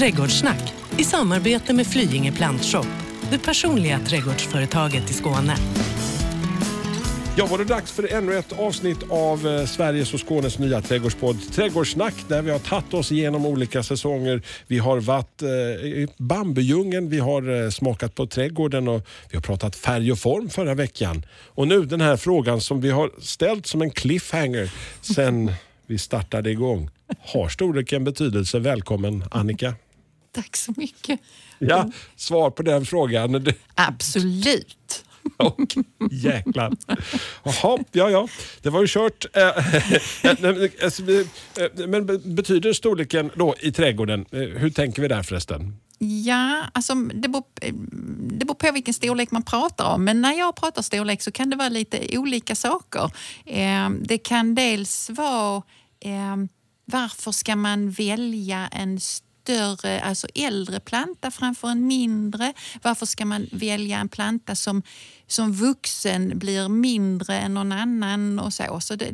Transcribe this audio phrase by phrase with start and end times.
[0.00, 2.86] Trädgårdssnack i samarbete med Flyinge Plantshop,
[3.30, 5.56] det personliga trädgårdsföretaget i Skåne.
[7.36, 11.52] Ja, var det dags för ännu ett avsnitt av eh, Sveriges och Skånes nya trädgårdspodd
[11.52, 14.42] Trädgårdssnack där vi har tagit oss igenom olika säsonger.
[14.66, 19.42] Vi har varit eh, i bambudjungeln, vi har eh, smakat på trädgården och vi har
[19.42, 21.26] pratat färg och form förra veckan.
[21.46, 25.52] Och nu den här frågan som vi har ställt som en cliffhanger sen
[25.86, 26.90] vi startade igång.
[27.18, 28.58] Har storleken betydelse?
[28.58, 29.74] Välkommen Annika.
[30.32, 31.20] Tack så mycket.
[31.58, 33.46] Ja, svar på den frågan.
[33.74, 35.04] Absolut.
[35.36, 35.76] Och
[36.10, 36.72] jäklar.
[37.44, 38.28] Jaha, ja ja.
[38.62, 39.26] Det var ju kört.
[39.36, 39.42] Eh,
[40.24, 45.76] eh, Men betyder storleken då i trädgården, eh, hur tänker vi där förresten?
[45.98, 47.44] Ja, alltså det beror,
[48.38, 50.04] det beror på vilken storlek man pratar om.
[50.04, 53.10] Men när jag pratar storlek så kan det vara lite olika saker.
[54.06, 55.62] Det kan dels vara
[56.84, 59.00] varför ska man välja en
[59.50, 62.52] större, alltså äldre planta framför en mindre?
[62.82, 64.82] Varför ska man välja en planta som,
[65.26, 68.38] som vuxen blir mindre än någon annan?
[68.38, 68.80] och så.
[68.80, 69.12] så det,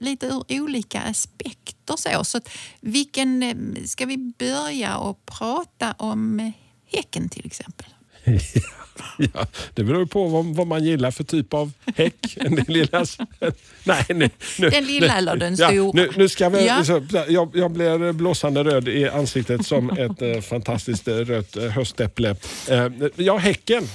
[0.00, 1.96] Lite ur olika aspekter.
[1.96, 2.40] Så, så
[2.80, 6.52] vilken, eh, ska vi börja och prata om
[6.86, 7.86] häcken till exempel?
[9.34, 12.36] Ja, det beror på vad, vad, man gillar för typ av häck.
[12.40, 13.06] Den lilla,
[13.84, 15.74] nej, nu, nu, den lilla eller den stora?
[15.74, 16.84] Ja, nu, nu ska vi, ja.
[17.28, 22.36] jag, jag blir blåsande röd i ansiktet som ett eh, fantastiskt rött eh, höstäpple.
[22.68, 23.88] Eh, ja, häcken.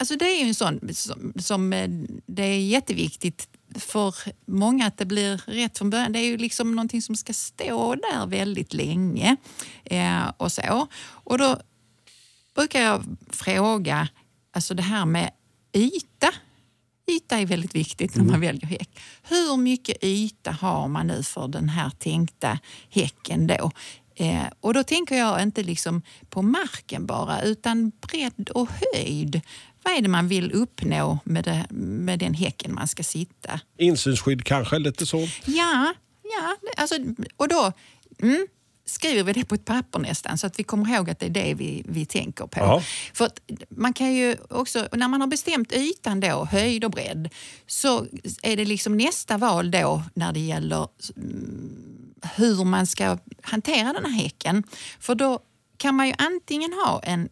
[0.00, 1.88] Alltså det är ju en sån som, som eh,
[2.26, 3.48] det är jätteviktigt
[3.78, 4.14] för
[4.46, 6.12] många att det blir rätt från början.
[6.12, 9.36] Det är ju liksom någonting som ska stå där väldigt länge.
[9.84, 10.86] Eh, och så.
[11.02, 11.60] Och då
[12.54, 14.08] brukar jag fråga
[14.52, 15.30] alltså det här med
[15.72, 16.34] yta.
[17.10, 18.40] Yta är väldigt viktigt när man mm.
[18.40, 19.00] väljer häck.
[19.22, 22.58] Hur mycket yta har man nu för den här tänkta
[22.90, 23.70] häcken då?
[24.14, 29.40] Eh, och då tänker jag inte liksom på marken bara, utan bredd och höjd.
[29.82, 33.60] Vad är det man vill uppnå med, det, med den häcken man ska sitta?
[33.78, 35.28] Insynsskydd kanske, lite så?
[35.44, 36.96] Ja, ja alltså,
[37.36, 37.72] och då...
[38.22, 38.46] Mm,
[38.90, 41.30] skriver vi det på ett papper nästan så att vi kommer ihåg att det är
[41.30, 42.60] det vi, vi tänker på.
[42.60, 42.82] Ja.
[43.14, 43.30] För
[43.68, 47.28] man kan ju också, när man har bestämt ytan då, höjd och bredd,
[47.66, 48.06] så
[48.42, 54.04] är det liksom nästa val då när det gäller mm, hur man ska hantera den
[54.04, 54.62] här häcken.
[55.00, 55.38] För då
[55.76, 57.28] kan man ju antingen ha en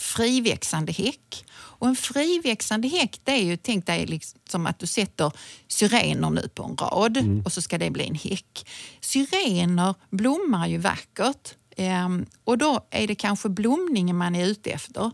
[0.00, 5.32] friväxande häck och en friväxande häck det är ju, tänk dig liksom att du sätter
[5.68, 7.42] syrener nu på en rad mm.
[7.44, 8.68] och så ska det bli en häck.
[9.00, 15.10] Syrener blommar ju vackert ehm, och då är det kanske blomningen man är ute efter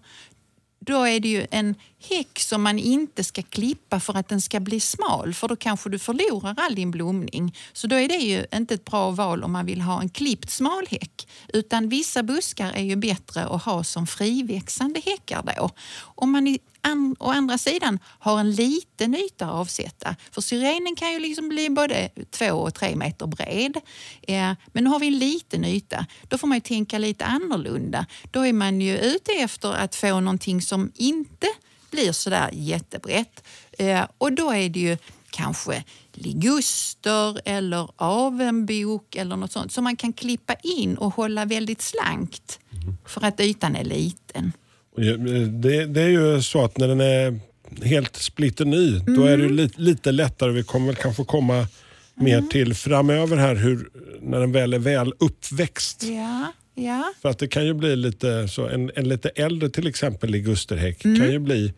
[0.87, 1.75] då är det ju en
[2.09, 5.91] häck som man inte ska klippa för att den ska bli smal för då kanske
[5.91, 7.57] du förlorar all din blomning.
[7.73, 10.51] Så då är det ju inte ett bra val om man vill ha en klippt
[10.51, 11.29] smal häck.
[11.49, 15.71] Utan vissa buskar är ju bättre att ha som friväxande häckar då.
[16.01, 20.17] Om man an, å andra sidan har en liten yta att avsätta.
[20.31, 23.77] För syrenen kan ju liksom bli både två och tre meter bred.
[24.23, 26.07] Eh, men nu har vi en liten yta.
[26.29, 28.07] Då får man ju tänka lite annorlunda.
[28.31, 31.47] Då är man ju ute efter att få någonting som inte
[31.91, 33.45] blir sådär jättebrett.
[33.79, 34.97] Eh, och då är det ju
[35.31, 41.83] kanske liguster eller avenbok eller något sånt som man kan klippa in och hålla väldigt
[41.83, 42.59] slankt
[43.07, 44.53] för att ytan är liten.
[44.97, 47.41] Det, det, är ju så att när den är
[47.83, 49.17] helt splitter ny, mm.
[49.17, 50.53] då är det lite, lite lättare.
[50.53, 51.67] Vi kommer väl kanske komma
[52.15, 52.49] mer mm.
[52.49, 53.89] till framöver här, hur,
[54.21, 56.03] när den väl är väl uppväxt.
[56.03, 56.53] Ja.
[56.75, 57.13] Ja.
[57.23, 61.05] För att det kan ju bli lite så, en, en lite äldre till exempel ligusterhäck
[61.05, 61.21] mm.
[61.21, 61.73] kan ju bli,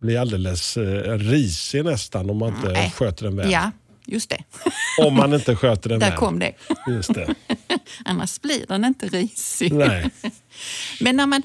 [0.00, 2.92] bli alldeles eh, risig nästan om man inte Nej.
[2.96, 3.52] sköter den väl.
[3.52, 3.70] Ja,
[4.08, 4.44] just det.
[5.06, 6.18] Om man inte sköter den Där väl.
[6.18, 6.52] kom det.
[6.86, 7.34] Just det.
[8.04, 9.72] Annars blir den inte risig.
[9.72, 10.10] Nej.
[11.00, 11.42] Men när man,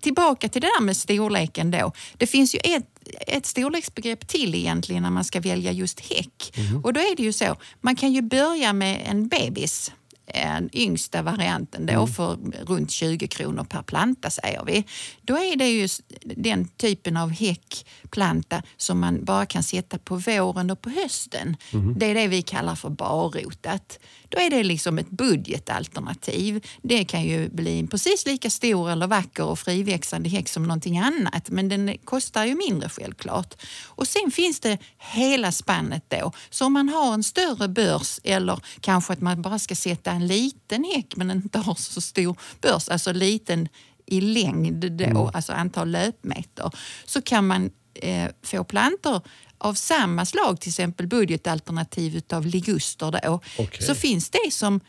[0.00, 1.92] tillbaka till det där med storleken då.
[2.16, 2.86] Det finns ju ett,
[3.26, 6.52] ett storleksbegrepp till egentligen när man ska välja just häck.
[6.56, 6.84] Mm.
[6.84, 9.92] Och då är det ju så, man kan ju börja med en bebis
[10.34, 12.06] den yngsta varianten då mm.
[12.06, 14.84] för runt 20 kronor per planta säger vi.
[15.26, 15.88] Då är det ju
[16.22, 21.56] den typen av häckplanta som man bara kan sätta på våren och på hösten.
[21.72, 21.98] Mm.
[21.98, 23.98] Det är det vi kallar för barrotat.
[24.28, 26.66] Då är det liksom ett budgetalternativ.
[26.82, 31.50] Det kan ju bli precis lika stor eller vacker och friväxande häck som någonting annat
[31.50, 33.54] men den kostar ju mindre självklart.
[33.84, 36.32] Och sen finns det hela spannet då.
[36.50, 40.26] Så om man har en större börs eller kanske att man bara ska sätta en
[40.26, 43.68] liten häck men inte har så stor börs, alltså liten
[44.06, 45.16] i längd då, mm.
[45.16, 46.70] alltså antal löpmeter,
[47.04, 49.20] så kan man eh, få plantor
[49.58, 53.86] av samma slag, till exempel budgetalternativ av liguster då, okay.
[53.86, 54.80] så finns det som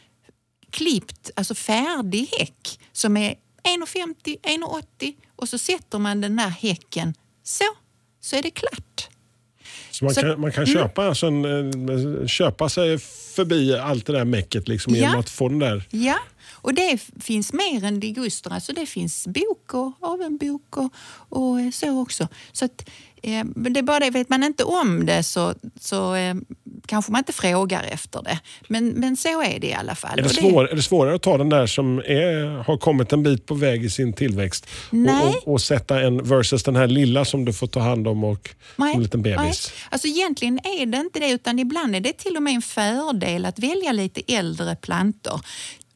[0.69, 7.13] klippt, alltså färdig häck som är 1,50, 1,80 och så sätter man den där häcken
[7.43, 7.63] så,
[8.21, 9.09] så är det klart.
[9.91, 10.73] Så man så, kan, man kan mm.
[10.75, 12.97] köpa, alltså en, köpa sig
[13.35, 15.01] förbi allt det där mäcket liksom, ja.
[15.01, 15.83] genom att få den där...
[15.89, 16.19] Ja,
[16.65, 18.51] och det finns mer än diguster.
[18.53, 20.93] Alltså det finns bok och avenbok och,
[21.29, 22.27] och så också.
[22.51, 22.89] Så att,
[23.23, 26.35] eh, det är bara det, vet man inte om det så, så eh,
[26.85, 28.39] kanske man inte frågar efter det.
[28.67, 30.19] Men, men så är det i alla fall.
[30.19, 33.23] Är det, svår, är det svårare att ta den där som är, har kommit en
[33.23, 37.25] bit på väg i sin tillväxt och, och, och, sätta en versus den här lilla
[37.25, 39.37] som du får ta hand om och nej, som en liten bebis?
[39.39, 39.87] Nej.
[39.89, 43.45] Alltså egentligen är det inte det utan ibland är det till och med en fördel
[43.45, 45.41] att välja lite äldre plantor.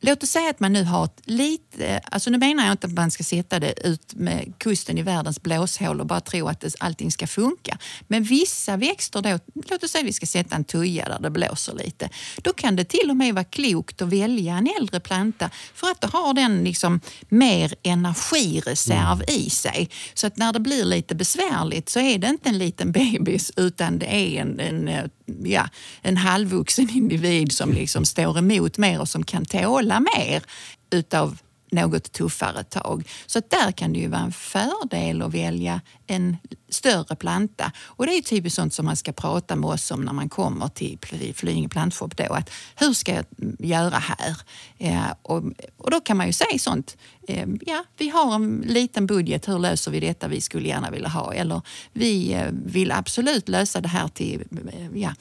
[0.02, 2.88] Låt oss säga att man nu har ett lite, eh, alltså nu menar jag inte
[2.88, 6.60] att man ska sätta det ut med kusten i världens blåshål och bara tro att
[6.60, 7.78] det, allting ska funka.
[8.08, 11.30] Men vissa växter då, låt oss säga att vi ska sätta en tuja där det
[11.30, 12.10] blåser lite.
[12.38, 16.02] Då kan det till och med vara klokt att välja en äldre planta för att
[16.02, 17.00] då har den liksom
[17.30, 19.90] mer energireserv i sig.
[20.14, 24.00] Så att när det blir lite besvärligt så är det inte en liten bebis utan
[24.00, 25.04] det är en, en eh,
[25.44, 25.70] ja,
[26.02, 30.44] en halvvuxen individ som liksom står emot mer och som kan tåla mer
[30.92, 31.38] utav
[31.72, 33.08] något tuffare tag.
[33.26, 36.38] Så där kan det ju vara en fördel att välja en
[36.70, 37.72] större planta.
[37.80, 40.68] Och det är typiskt sånt som man ska prata med oss om när man kommer
[40.68, 40.98] till
[41.36, 42.18] Flyinge plantshop.
[42.18, 43.26] Då, att hur ska jag
[43.60, 44.38] göra här?
[44.78, 45.44] Eh, och,
[45.78, 46.98] och, då kan man ju säga sånt.
[47.28, 49.48] Eh, ja, vi har en liten budget.
[49.48, 50.28] Hur löser vi detta?
[50.28, 51.34] Vi skulle gärna vilja ha.
[51.34, 51.62] Eller
[51.94, 54.44] vi eh, vill absolut lösa det här till...
[54.74, 55.14] Eh, ja,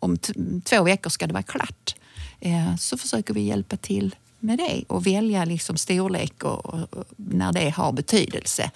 [0.00, 0.18] om
[0.64, 1.94] två veckor ska det vara klart.
[2.40, 4.14] Eh, så försöker vi hjälpa till
[4.46, 8.70] med det och välja liksom storlek och, och när det har betydelse.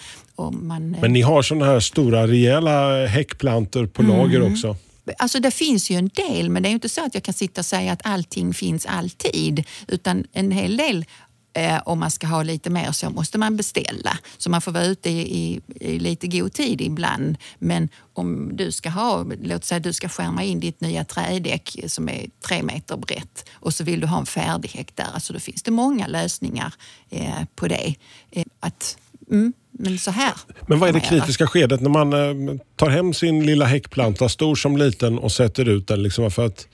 [0.52, 4.16] Man, Men ni har sådana här stora rejäla häckplantor på mm.
[4.16, 4.76] lager också?
[5.18, 7.60] Alltså det finns ju en del, men det är inte så att jag kan sitta
[7.60, 9.64] och säga att allting finns alltid.
[9.88, 11.04] Utan en hel del
[11.52, 14.18] Eh, om man ska ha lite mer så måste man beställa.
[14.38, 17.36] Så man får vara ute i, i, i, lite god tid ibland.
[17.58, 22.08] Men om du ska ha, låt säga du ska skärma in ditt nya trädäck som
[22.08, 25.08] är tre meter brett och så vill du ha en färdighäck där.
[25.14, 26.74] Alltså då finns det många lösningar
[27.10, 27.94] eh, på det.
[28.30, 28.98] Eh, att,
[29.30, 30.32] mm, men så här.
[30.66, 34.54] Men vad är det kritiska skedet när man eh, tar hem sin lilla häckplanta, stor
[34.54, 36.02] som liten, och sätter ut den?
[36.02, 36.66] Liksom för att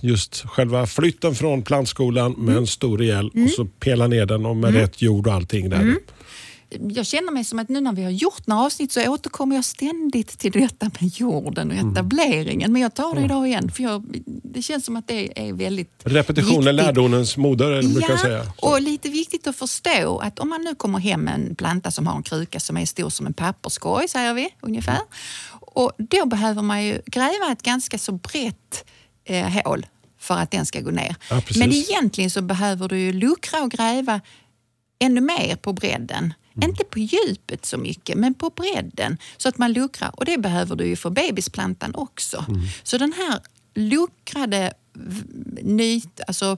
[0.00, 3.44] just själva flytten från plantskolan med en stor mm.
[3.44, 4.80] och så pela ner den och med mm.
[4.80, 5.80] rätt jord och allting där.
[5.80, 5.98] Mm.
[6.78, 9.64] Jag känner mig som att nu när vi har gjort några avsnitt så återkommer jag
[9.64, 11.92] ständigt till detta med jorden och mm.
[11.92, 12.72] etableringen.
[12.72, 15.90] Men jag tar det idag igen för jag, det känns som att det är väldigt
[16.04, 18.44] Repetition är lärdomens moder, ja, brukar jag säga.
[18.44, 18.70] Så.
[18.70, 22.06] och lite viktigt att förstå att om man nu kommer hem med en planta som
[22.06, 25.00] har en kruka som är stor som en papperskorg, säger vi ungefär.
[25.60, 28.84] Och då behöver man ju gräva ett ganska så brett
[29.24, 29.86] eh, hål
[30.18, 31.16] för att den ska gå ner.
[31.30, 34.20] Ja, Men egentligen så behöver du ju luckra och gräva
[34.98, 36.34] ännu mer på bredden.
[36.56, 36.70] Mm.
[36.70, 39.18] Inte på djupet så mycket, men på bredden.
[39.36, 40.10] Så att man luckrar.
[40.16, 42.44] Och det behöver du ju för bebisplantan också.
[42.48, 42.60] Mm.
[42.82, 43.40] Så den här
[43.74, 44.72] luckrade
[45.62, 46.56] nyt, alltså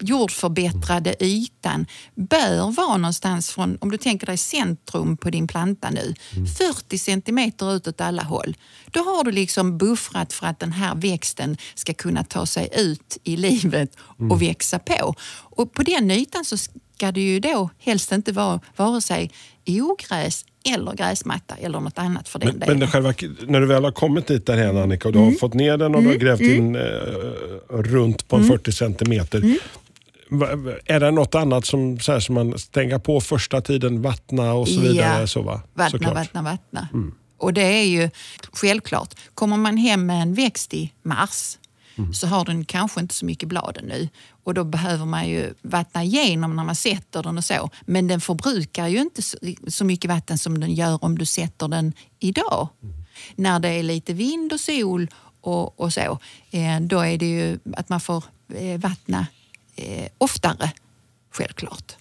[0.00, 6.14] jordförbättrade ytan bör vara någonstans från, om du tänker dig centrum på din planta nu,
[6.58, 8.56] 40 centimeter ut åt alla håll.
[8.90, 13.18] Då har du liksom buffrat för att den här växten ska kunna ta sig ut
[13.24, 14.38] i livet och mm.
[14.38, 15.14] växa på.
[15.56, 19.30] Och på den ytan så ska det ju då helst inte vara vare sig
[19.66, 22.78] ogräs eller gräsmatta eller något annat för den men, delen.
[22.78, 23.14] Men själva,
[23.46, 25.32] när du väl har kommit dit där Annika och du mm.
[25.32, 26.02] har fått ner den och mm.
[26.02, 26.26] du har mm.
[26.26, 26.56] grävt mm.
[26.56, 28.72] in eh, runt på en 40 mm.
[28.72, 29.58] centimeter.
[30.30, 30.74] Mm.
[30.84, 34.68] Är det något annat som, så här, som man stänger på första tiden, vattna och
[34.68, 35.20] så vidare?
[35.20, 35.62] Ja, så, va?
[35.74, 36.14] vattna, Såklart.
[36.14, 36.88] vattna, vattna.
[37.38, 38.10] Och det är ju
[38.52, 41.58] självklart, kommer man hem med en växt i mars
[41.98, 42.14] Mm.
[42.14, 44.08] så har den kanske inte så mycket blad nu.
[44.44, 47.70] Och då behöver man ju vattna igenom när man sätter den och så.
[47.86, 49.22] Men den förbrukar ju inte
[49.68, 52.68] så mycket vatten som den gör om du sätter den idag.
[52.82, 52.94] Mm.
[53.34, 55.08] När det är lite vind och sol
[55.40, 56.18] och, och så,
[56.50, 59.26] eh, då är det ju att man får eh, vattna
[59.76, 60.72] eh, oftare,
[61.32, 61.96] självklart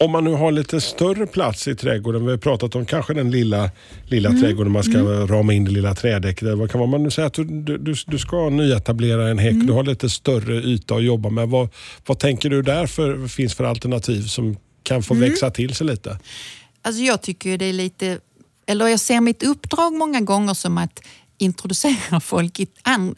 [0.00, 3.30] om man nu har lite större plats i trädgården, vi har pratat om kanske den
[3.30, 3.70] lilla,
[4.06, 4.40] lilla mm.
[4.40, 5.26] trädgården, man ska mm.
[5.26, 6.58] rama in det lilla trädäcket.
[6.58, 7.44] Vad kan man nu säga att du,
[7.78, 9.66] du, du ska nyetablera en häck, mm.
[9.66, 11.48] du har lite större yta att jobba med.
[11.48, 11.68] Vad,
[12.06, 15.30] vad tänker du där för, finns för alternativ som kan få mm.
[15.30, 16.18] växa till sig lite?
[16.82, 18.18] Alltså jag tycker det är lite,
[18.66, 21.02] eller jag ser mitt uppdrag många gånger som att
[21.40, 22.66] introducera folk i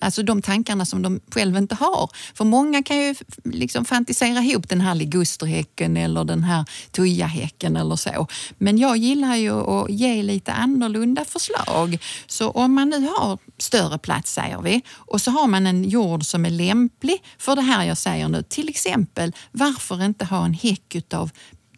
[0.00, 2.10] alltså de tankarna som de själva inte har.
[2.34, 3.14] För många kan ju
[3.44, 8.26] liksom fantisera ihop den här ligusterhäcken eller den här tujahäcken eller så.
[8.58, 11.98] Men jag gillar ju att ge lite annorlunda förslag.
[12.26, 16.24] Så om man nu har större plats säger vi och så har man en jord
[16.24, 18.42] som är lämplig för det här jag säger nu.
[18.42, 21.30] Till exempel varför inte ha en häck utav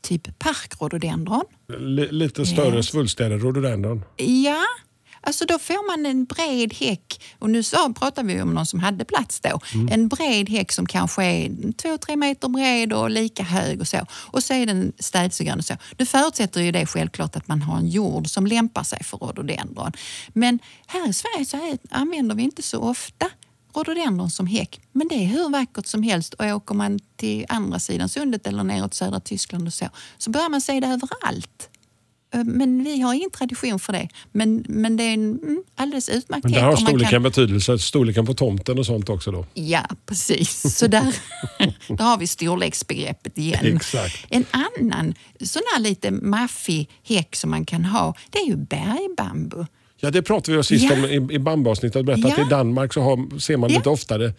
[0.02, 1.44] typ parkrododendron.
[1.72, 2.86] L lite större, Yes.
[2.86, 4.02] svulstigare rhododendron.
[4.16, 4.62] Ja,
[5.26, 7.22] alltså då får man en bred häck.
[7.38, 9.60] Och nu så pratar vi om någon som hade plats då.
[9.90, 14.06] En bred häck som kanske är två, tre meter bred och lika hög och så.
[14.10, 15.74] Och så är den städsegrön och så.
[15.98, 19.92] Nu förutsätter ju det självklart att man har en jord som lämpar sig för rhododendron.
[20.28, 23.30] Men här i Sverige så är, använder vi inte så ofta
[23.74, 24.80] rhododendron som häck.
[24.92, 26.34] Men det är hur vackert som helst.
[26.34, 29.88] Och åker man till andra sidan sundet eller neråt södra Tyskland och så,
[30.18, 31.70] så börjar man se det överallt.
[32.34, 34.08] Eh, Men vi har ingen tradition för det.
[34.32, 38.26] Men, men det är en mm, alldeles utmärkt Men häck har storleken kan- betydelse, storleken
[38.26, 39.46] på tomten och sånt också då.
[39.54, 40.76] Ja, precis.
[40.78, 41.02] Så där,
[41.88, 43.76] där har vi storleksbegreppet igen.
[43.76, 44.26] Exakt.
[44.30, 49.64] En annan sån här lite maffig häck som man kan ha, det är ju bergbambu.
[50.00, 50.92] Ja, det pratade vi sist Ja.
[50.94, 52.08] om i, i bambuavsnittet.
[52.08, 52.46] Att Ja.
[52.46, 53.76] i Danmark så har, ser man Ja.
[53.78, 54.32] lite oftare.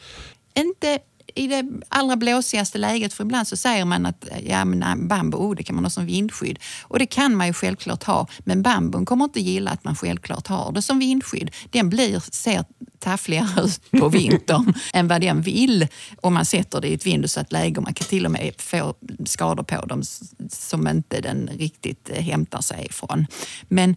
[0.58, 1.00] Inte
[1.36, 5.56] i det allra blåsigaste läget, för ibland så säger man att ja, men bambu oh,
[5.56, 6.60] det kan man ha som vindskydd.
[6.82, 10.48] Och det kan man ju självklart ha, men bambun kommer inte gilla att man självklart
[10.48, 11.52] har det som vindskydd.
[11.70, 12.66] Den blir, ser
[13.00, 15.88] taffligare ut på vintern än vad den vill
[16.22, 17.82] om man sätter det i ett vindussatt läge.
[17.82, 20.04] Man kan till och med få skador på dem
[20.50, 23.28] som inte den riktigt eh, hämtar sig ifrån.
[23.68, 23.96] Men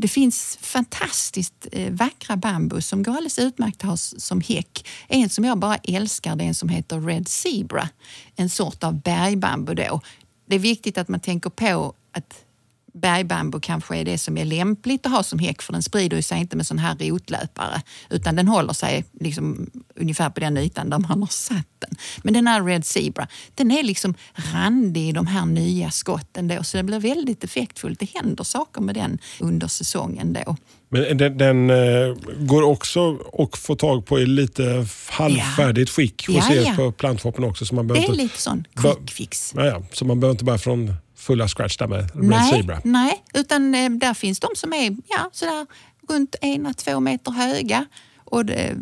[0.00, 4.88] det finns fantastiskt eh, vackra bambu som går alldeles utmärkt att ha som häck.
[5.08, 7.88] En som jag bara älskar det är en som heter Red Zebra.
[8.36, 10.00] En sort av bergbambu då.
[10.46, 12.44] Det är viktigt att man tänker på att
[12.92, 16.38] bergbambu kanske är det som är lämpligt att ha som häck för den sprider sig
[16.38, 20.98] inte med sån här rotlöpare utan den håller sig liksom ungefär på den ytan där
[20.98, 21.90] man har satt den.
[22.22, 26.62] Men den här Red Zebra, den är liksom randig i de här nya skotten då
[26.62, 28.00] så det blir väldigt effektfullt.
[28.00, 30.56] Det händer saker med den under säsongen då.
[30.88, 36.34] Men den, den eh, går också att få tag på i lite halvfärdigt skick och
[36.34, 36.74] Ja, ses ja.
[36.76, 37.64] på plantshoppen också.
[37.64, 39.52] Så man Det är inte, lite sån quick fix.
[39.56, 42.80] ja, så man behöver inte börja från fulla scratch där med Red Nej, Zebra.
[42.84, 45.66] nej, utan eh, där finns de som är ja, sådär
[46.08, 47.86] runt ena, två meter höga.
[48.24, 48.76] Och är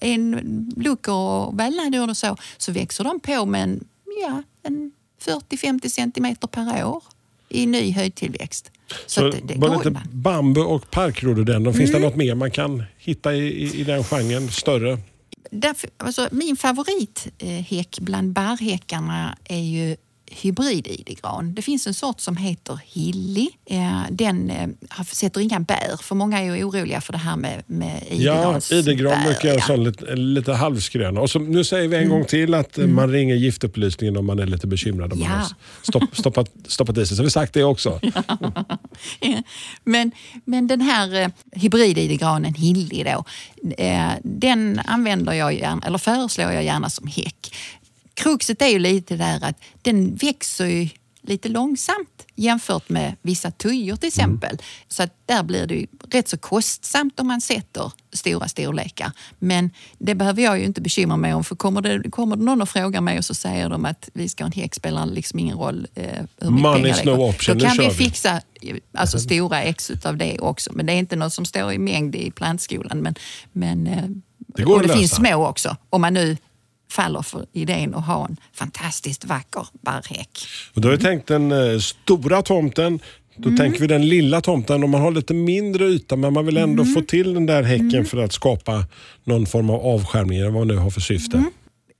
[0.00, 0.32] en
[0.76, 3.84] luckor och vällnad och så, så växer de på med en,
[4.22, 4.92] ja, en
[5.24, 7.02] 40-50 centimeter per år
[7.48, 8.70] i ny höjdtillväxt.
[8.90, 10.08] Så, Så det, det lite ibland.
[10.12, 11.74] bambu och parkrododendron.
[11.74, 12.02] Finns Mm.
[12.02, 14.48] det något mer man kan hitta i, i, i den genren?
[14.50, 14.98] Större?
[15.50, 19.96] Därför, alltså, min favorithäck bland barrhäckarna är ju
[20.30, 21.54] hybrid-idegran.
[21.54, 23.48] Det finns en sort som heter hilly.
[23.66, 24.68] Eh, Den eh,
[25.12, 28.72] sätter inga bär, för många är ju oroliga för det här med, med Ja, idegrans
[28.72, 29.60] idegran bär, brukar ja.
[29.60, 31.20] sån lite, lite halvskröna.
[31.20, 34.38] Och så, nu säger vi en gång till att eh, man ringer giftupplysningen om man
[34.38, 35.34] är lite bekymrad om man Ja.
[35.36, 35.46] har
[35.82, 37.16] stopp, stoppat, stoppat i sig.
[37.16, 38.00] Så har vi sagt det också.
[39.84, 40.10] men,
[40.44, 43.24] men den här eh, hybrid-idegranen hilly då,
[44.22, 47.54] den använder jag gärna, eller föreslår jag gärna som häck.
[48.18, 50.88] Kruxet är ju lite där att den växer ju
[51.22, 54.58] lite långsamt jämfört med vissa tujor till exempel.
[54.88, 59.12] Så att där blir det ju rätt så kostsamt om man sätter stora storlekar.
[59.38, 62.62] Men det behöver jag ju inte bekymra mig om för kommer det, kommer det någon
[62.62, 65.38] och frågar mig och så säger de att vi ska ha en häck spelar liksom
[65.38, 66.04] ingen roll eh,
[66.40, 67.94] hur mycket Money pengar det no option, Då kan vi vi.
[67.94, 68.40] fixa
[68.94, 70.70] alltså, stora ex av det också.
[70.74, 72.98] Men det är inte något som står i mängd i plantskolan.
[72.98, 73.14] Men,
[73.52, 74.04] men, eh,
[74.56, 75.76] Det går och det finns små också.
[75.90, 76.36] Om man nu
[76.90, 80.38] faller för idén att ha en fantastiskt vacker barrhäck.
[80.74, 83.00] Och då har vi tänkt den eh, stora tomten.
[83.36, 83.56] Då Mm.
[83.58, 86.82] tänker vi den lilla tomten om man har lite mindre yta men man vill ändå
[86.82, 86.94] Mm.
[86.94, 88.84] få till den där häcken för att skapa
[89.24, 91.36] någon form av avskärmning eller vad man nu har för syfte.
[91.36, 91.50] Mm.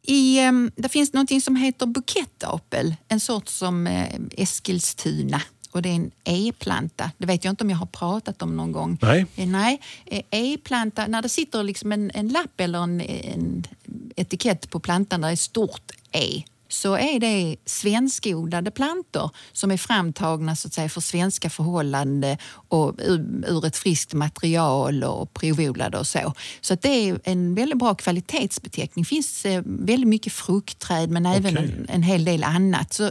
[0.07, 5.43] I, eh, det finns något som heter bukettapel, en sort som eh, Eskilstuna.
[5.73, 7.11] Och det är en e-planta.
[7.19, 8.99] Det vet jag inte om jag har pratat om någon gång.
[9.03, 9.27] Nej.
[9.37, 13.67] Eh, Nej, Eh, e-planta, när det sitter liksom en, en lapp eller en, en
[14.17, 19.77] etikett på plantan där det är stort E så är det svenskodlade plantor som är
[19.77, 26.07] framtagna så att säga, för svenska förhållanden och ur, ett friskt material och provodlade och
[26.07, 26.33] så.
[26.61, 29.03] Så att det är en väldigt bra kvalitetsbeteckning.
[29.03, 31.75] Det finns eh, väldigt mycket fruktträd men även Okej.
[31.79, 32.93] en, en hel del annat.
[32.93, 33.11] Så,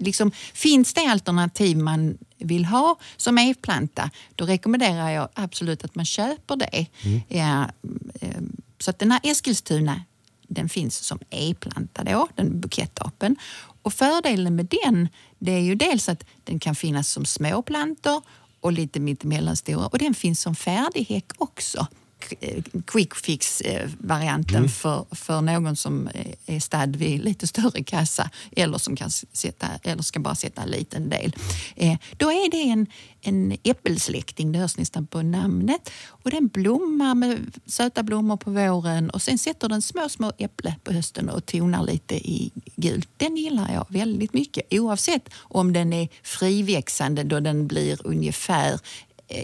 [0.00, 6.04] liksom, finns det alternativ man vill ha som e-planta, då rekommenderar jag absolut att man
[6.04, 6.86] köper det.
[7.28, 7.70] Ja,
[8.20, 8.42] eh,
[8.78, 10.02] så att den här Eskilstuna,
[10.48, 13.36] den finns som e-planta då, den bukettapen.
[13.82, 18.22] Och fördelen med den, det är ju dels att den kan finnas som små plantor
[18.60, 21.86] och lite mittemellan stora och den finns som färdighäck också.
[22.86, 24.68] Quick fix-varianten mm.
[24.68, 26.08] för, för någon som
[26.46, 30.68] är stad vid lite större kassa eller som kan sätta, eller ska bara sätta en
[30.68, 31.36] liten del.
[32.16, 32.86] Då är det en,
[33.20, 35.90] en äppelsläkting, det hörs nästan på namnet.
[36.06, 40.74] Och den blommar med söta blommor på våren och sen sätter den små, små äpplen
[40.84, 43.08] på hösten och tonar lite i gult.
[43.16, 48.78] Den gillar jag väldigt mycket oavsett om den är friväxande då den blir ungefär eh,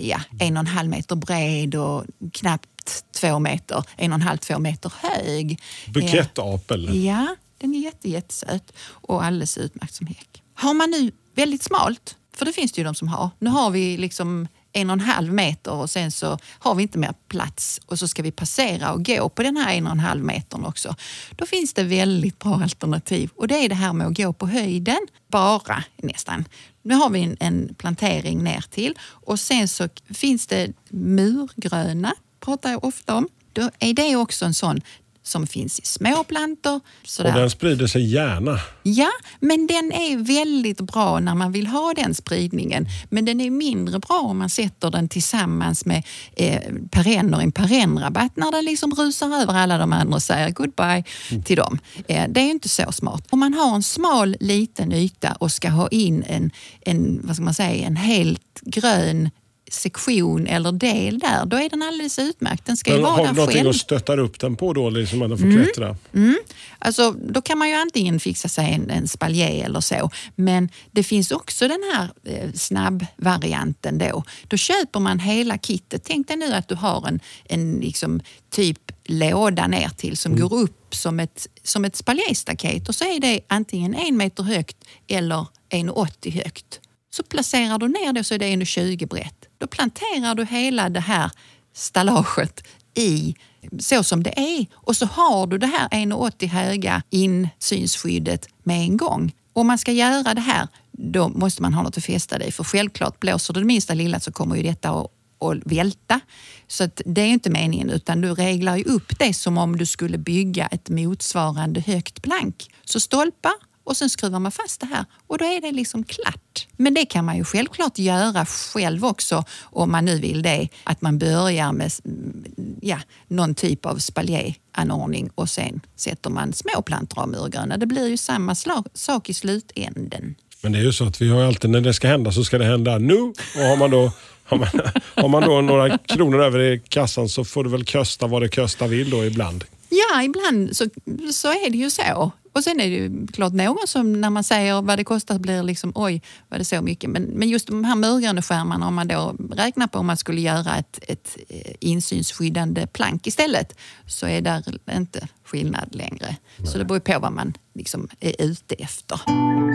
[0.00, 4.38] ja, en och en halv meter bred och knappt två meter, en och en halv,
[4.38, 5.60] två meter hög.
[5.88, 7.04] Bukettapel.
[7.04, 10.42] Ja, den är jätte, jättesöt och alldeles utmärkt som häck.
[10.54, 13.30] Har man nu väldigt smalt, för det finns det ju de som har.
[13.38, 16.98] Nu har vi liksom en och en halv meter och sen så har vi inte
[16.98, 20.00] mer plats och så ska vi passera och gå på den här en och en
[20.00, 20.94] halv metern också.
[21.30, 24.46] Då finns det väldigt bra alternativ och det är det här med att gå på
[24.46, 26.44] höjden, bara nästan.
[26.86, 32.70] Nu har vi en, en plantering ner till och sen så finns det murgröna, pratar
[32.70, 33.28] jag ofta om.
[33.52, 34.80] Då är det också en sån
[35.26, 36.80] som finns i småplantor.
[37.04, 37.34] Sådär.
[37.34, 38.60] Och den sprider sig gärna.
[38.82, 42.86] Ja, men den är väldigt bra när man vill ha den spridningen.
[43.10, 46.02] Men den är mindre bra om man sätter den tillsammans med
[46.36, 50.50] eh, perenner i en perennrabatt när den liksom rusar över alla de andra och säger
[50.50, 51.42] goodbye mm.
[51.42, 51.78] till dem.
[52.08, 53.26] Eh, det är inte så smart.
[53.30, 57.44] Om man har en smal liten yta och ska ha in en, en, vad ska
[57.44, 59.30] man säga, en helt grön
[59.76, 62.66] sektion eller del där, då är den alldeles utmärkt.
[62.66, 63.70] Den ska ju vara har där du någonting själv.
[63.70, 65.64] att stötta upp den på då, liksom man får mm.
[65.64, 65.96] klättra?
[66.14, 66.36] Mm.
[66.78, 71.02] Alltså, då kan man ju antingen fixa sig en, en spaljer eller så, men det
[71.02, 74.22] finns också den här eh, snabbvarianten då.
[74.48, 76.02] Då köper man hela kittet.
[76.04, 80.48] Tänk dig nu att du har en, en liksom, typ låda ner till som mm.
[80.48, 84.76] går upp som ett, som ett spaljéstaket och så är det antingen en meter högt
[85.08, 86.80] eller 1,80 högt.
[87.10, 89.45] Så placerar du ner det så är det 1,20 brett.
[89.58, 91.30] Då planterar du hela det här
[91.74, 93.34] stallaget i
[93.78, 98.96] så som det är och så har du det här 1,80 höga insynsskyddet med en
[98.96, 99.32] gång.
[99.52, 102.52] Om man ska göra det här, då måste man ha något att fästa det i.
[102.52, 105.06] För självklart, blåser det minsta lilla så kommer ju detta att,
[105.38, 106.20] och välta.
[106.68, 109.86] Så att det är inte meningen, utan du reglar ju upp det som om du
[109.86, 112.70] skulle bygga ett motsvarande högt plank.
[112.84, 113.52] Så stolpar
[113.86, 116.66] och sen skruvar man fast det här och då är det liksom klart.
[116.76, 120.68] Men det kan man ju självklart göra själv också om man nu vill det.
[120.84, 122.44] Att man börjar med mm,
[122.82, 127.76] ja, någon typ av spaljéanordning och sen sätter man små plantor av murgröna.
[127.76, 128.54] Det blir ju samma
[128.94, 130.34] sak i slutänden.
[130.62, 132.58] Men det är ju så att vi har alltid när det ska hända så ska
[132.58, 133.18] det hända nu.
[133.56, 134.12] Och har man då
[134.46, 134.68] har man,
[135.14, 138.54] har man då några kronor över i kassan så får du väl kösta vad det
[138.54, 139.64] kösta vill då ibland.
[139.88, 140.84] Ja, ibland så,
[141.32, 142.32] så är det ju så.
[142.56, 145.62] Och sen är det ju klart någon som när man säger vad det kostar blir
[145.62, 147.10] liksom oj, var det så mycket?
[147.10, 150.76] Men, men just de här murgröneskärmarna, om man då räknar på om man skulle göra
[150.76, 154.62] ett, ett eh, insynsskyddande plank istället så är där
[154.96, 156.36] inte skillnad längre.
[156.56, 156.68] Nej.
[156.68, 159.20] Så det beror på vad man liksom är ute efter.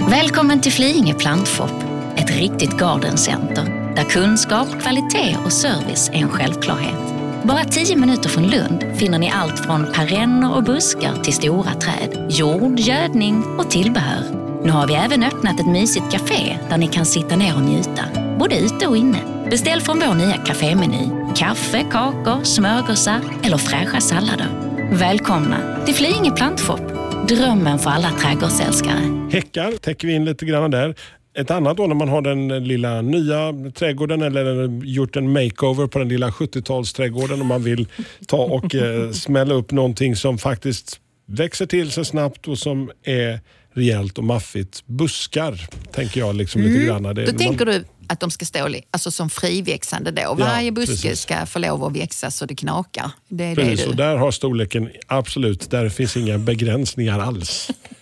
[0.10, 1.84] Välkommen till Flyinge Plantshop,
[2.16, 7.21] ett riktigt gardencenter där kunskap, kvalitet och service är en självklarhet.
[7.44, 12.28] Bara tio minuter från Lund finner ni allt från perenner och buskar till stora träd,
[12.30, 14.24] jord, gödning och tillbehör.
[14.64, 18.04] Nu har vi även öppnat ett mysigt café där ni kan sitta ner och njuta,
[18.40, 19.18] både ute och inne.
[19.50, 21.10] Beställ från vår nya kafémeny.
[21.36, 24.48] Kaffe, kakor, smörgåsar eller fräscha sallader.
[24.92, 26.82] Välkomna till Flyinge Plantshop,
[27.28, 29.30] drömmen för alla trädgårdsälskare.
[29.32, 30.96] Häckar täcker vi in lite grann där.
[31.34, 36.00] Ett annat då när man har den lilla nya trädgården eller gjort en makeover på
[36.00, 37.88] den lilla 70-talsträdgården och man vill
[38.28, 43.40] ta och eh, smälla upp någonting som faktiskt växer till sig snabbt och som är
[43.74, 44.84] rejält och maffigt.
[44.86, 46.74] Buskar, tänker jag liksom mm.
[46.74, 47.04] lite grann.
[47.04, 47.76] Det, då tänker man...
[47.76, 50.34] du att de ska stå alltså som friväxande då.
[50.34, 51.20] Varje ja, buske precis.
[51.20, 53.12] ska få lov att växa så det knakar.
[53.28, 53.90] Det är precis, det du...
[53.90, 57.70] och där har storleken absolut, där finns inga begränsningar alls.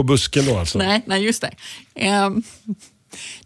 [0.00, 0.78] På busken då alltså?
[0.78, 1.44] Nej, nej just
[1.94, 2.10] det.
[2.10, 2.42] Um,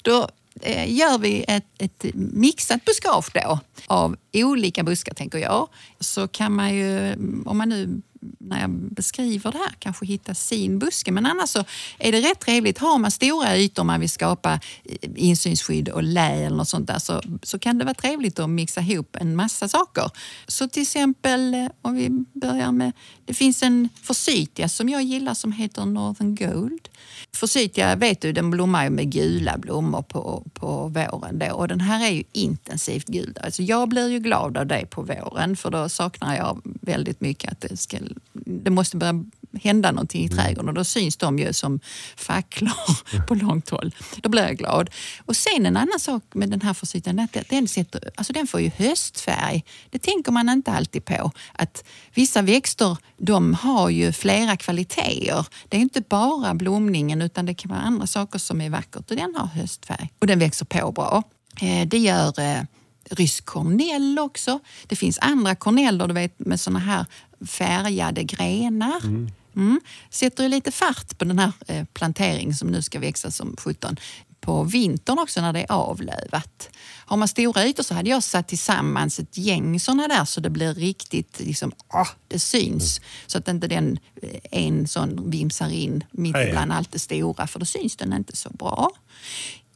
[0.03, 0.29] då
[0.62, 5.68] eh, gör vi ett, ett mixat buskage då av olika buskar tänker jag.
[6.01, 8.03] Så kan man ju, om man nu
[8.38, 11.12] när jag beskriver det här kanske hitta sin buske.
[11.12, 11.64] Men annars så
[11.99, 12.79] är det rätt trevligt.
[12.79, 14.53] Har man stora ytor man vill skapa
[14.85, 18.51] eh, insynsskydd och lä eller något sånt där så, så kan det vara trevligt att
[18.51, 20.11] mixa ihop en massa saker.
[20.47, 22.92] Så till exempel eh, om vi börjar med,
[23.25, 26.88] det finns en forsythia som jag gillar som heter Northern Gold.
[27.35, 31.81] Forsythia vet du, den blommar ju med gula blommor på, på våren då och den
[31.81, 33.38] här är ju intensivt gul.
[33.42, 37.53] Alltså jag blir ju glad av det på våren för då saknar jag väldigt mycket
[37.53, 37.99] att det ska
[38.47, 39.25] det måste börja
[39.63, 41.81] hända någonting i trädgården och då syns de ju som
[42.17, 43.95] facklor på långt håll.
[44.17, 44.91] Då blir jag glad.
[45.27, 48.61] Och sen en annan sak med den här försyten, att den, sätter, alltså den får
[48.61, 49.65] ju höstfärg.
[49.91, 51.31] Det tänker man inte alltid på.
[51.53, 51.85] Att
[52.15, 55.47] vissa växter de har ju flera kvaliteter.
[55.69, 59.17] Det är inte bara blomningen utan det kan vara andra saker som är vackert och
[59.17, 60.11] den har höstfärg.
[60.19, 61.23] Och den växer på bra.
[61.61, 62.63] Eh, det gör eh,
[63.11, 64.61] rysk kornell också.
[64.87, 67.07] Det finns andra korneller du vet, med såna här
[67.47, 69.05] färgade grenar.
[69.05, 69.31] Mm.
[69.57, 69.81] Mm.
[70.11, 73.97] Sätter ju lite fart på den här eh, planteringen som nu ska växa som 17
[74.40, 76.71] på vintern också när det är avlövat.
[77.07, 80.51] Har man stora ytor så hade jag satt tillsammans ett gäng sådana där så det
[80.51, 82.99] blir riktigt, liksom, åh, det syns.
[82.99, 83.09] Mm.
[83.27, 87.59] Så att inte den eh, en sån vimsar in mitt ibland allt det stora för
[87.59, 88.90] då syns den inte så bra.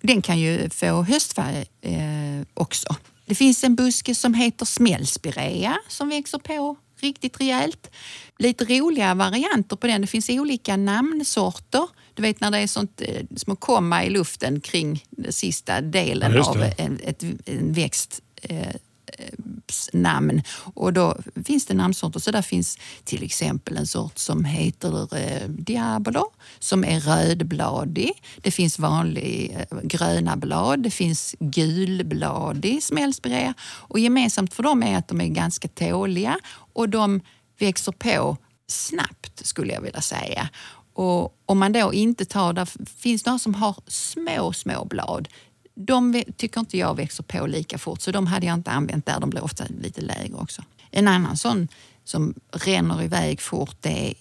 [0.00, 2.96] Den kan ju få höstfärg eh, också.
[3.28, 7.90] Det finns en buske som heter smällspirea som växer på riktigt rejält.
[8.38, 10.00] Lite roliga varianter på den.
[10.00, 11.88] Det finns olika namnsorter.
[12.14, 16.32] Du vet när det är sånt eh, små komma i luften kring den sista delen
[16.32, 18.22] ja, av en, ett, en växt.
[19.18, 19.28] Eh,
[19.92, 20.42] namn.
[20.74, 22.20] Och då finns det namnsorter.
[22.20, 26.24] Så där finns till exempel en sort som heter eh, Diabolo
[26.58, 28.12] som är rödbladig.
[28.36, 30.82] Det finns vanlig eh, gröna blad.
[30.82, 33.54] Det finns gulbladig smällspirea.
[33.62, 36.38] Och gemensamt för dem är att de är ganska tåliga
[36.72, 37.20] och de
[37.58, 40.48] växer på snabbt skulle jag vilja säga.
[40.92, 45.28] Och om man då inte tar, där finns några som har små, små blad
[45.86, 49.20] de tycker inte jag växer på lika fort så de hade jag inte använt där.
[49.20, 50.62] De blir ofta lite lägre också.
[50.90, 51.68] En annan sån
[52.04, 54.14] som ränner iväg fort det är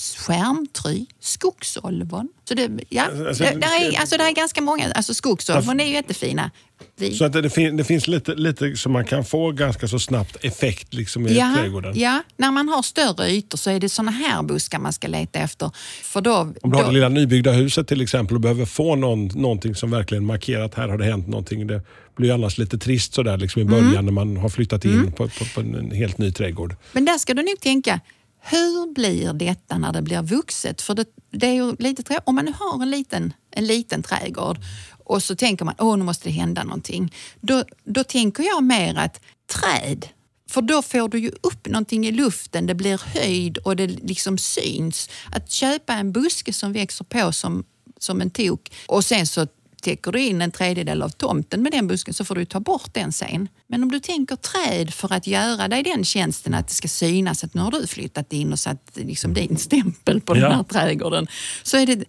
[0.00, 2.28] skärmtry, skogsolvon.
[2.44, 4.92] Så det, ja, alltså, det, där är, alltså, det är ganska många.
[4.92, 6.50] Alltså, skogsolvon är ju jättefina.
[6.96, 7.14] Vi.
[7.14, 10.44] Så att det, fin det, finns lite, lite som man kan få ganska så snabbt
[10.44, 11.98] effekt liksom i ja, trädgården?
[11.98, 15.38] Ja, när man har större ytor så är det såna här buskar man ska leta
[15.38, 15.70] efter.
[16.02, 19.26] För då, Om du har det lilla nybyggda huset till exempel och behöver få någon,
[19.26, 21.66] någonting som verkligen markerar att här har det hänt någonting.
[21.66, 21.82] Det
[22.16, 24.04] blir annars lite trist sådär liksom i början mm.
[24.04, 25.12] när man har flyttat in mm.
[25.12, 26.76] på, på, på en helt ny trädgård.
[26.92, 28.00] Men där ska du nog tänka,
[28.40, 30.82] hur blir detta när det blir vuxet?
[30.82, 34.58] För det, det är ju lite Om man nu har en liten, en liten trädgård
[35.04, 37.14] och så tänker man att nu måste det hända någonting.
[37.40, 39.20] Då, då tänker jag mer att
[39.52, 40.08] träd,
[40.50, 44.38] för då får du ju upp någonting i luften, det blir höjd och det liksom
[44.38, 45.10] syns.
[45.32, 47.64] Att köpa en buske som växer på som,
[47.98, 49.46] som en tok och sen så
[49.80, 52.94] täcker du in en tredjedel av tomten med den busken så får du ta bort
[52.94, 53.48] den sen.
[53.66, 57.44] Men om du tänker träd för att göra dig den tjänsten att det ska synas
[57.44, 60.40] att nu har du flyttat in och satt liksom din stämpel på ja.
[60.40, 61.26] den här trädgården.
[61.62, 62.04] Så är det,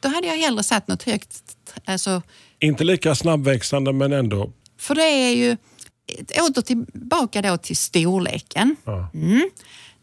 [0.00, 1.42] då hade jag hellre satt något högt.
[1.84, 2.22] Alltså,
[2.58, 4.52] Inte lika snabbväxande men ändå.
[4.78, 5.56] För det är ju,
[6.48, 8.76] åter tillbaka då till storleken.
[8.84, 9.10] Ja.
[9.14, 9.50] Mm.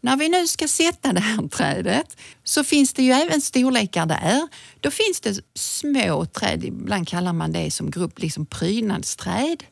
[0.03, 4.47] När vi nu ska sätta det här trädet så finns det ju även storlekar där.
[4.79, 9.63] Då finns det små träd, ibland kallar man det som grupp liksom prydnadsträd.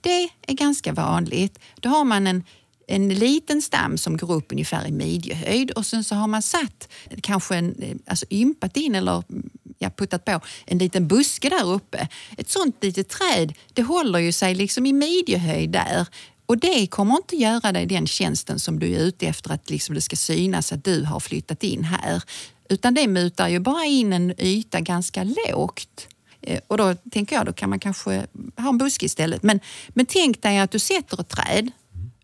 [0.00, 1.58] Det är ganska vanligt.
[1.74, 2.44] Då har man en,
[2.88, 6.88] en liten stam som går upp ungefär i midjehöjd och sen så har man satt,
[7.22, 11.72] kanske en, eh, alltså ympat in eller mm, jag puttat på en liten buske där
[11.72, 12.08] uppe.
[12.38, 16.06] Ett sånt litet träd, det håller ju sig liksom i midjehöjd där
[16.46, 19.94] och det kommer inte göra dig den tjänsten som du är ute efter, att liksom
[19.94, 22.22] det ska synas att du har flyttat in här.
[22.68, 26.08] Utan det mutar ju bara in en yta ganska lågt.
[26.40, 29.42] Eh, och då tänker jag, då kan man kanske ha en buske istället.
[29.42, 31.70] Men, men tänk dig att du sätter ett träd.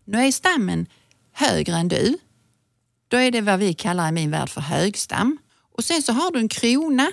[0.05, 0.85] Nu är stammen
[1.31, 2.17] högre än du.
[3.07, 5.37] Då är det vad vi kallar i min värld för högstam.
[5.77, 7.11] Och sen så har du en krona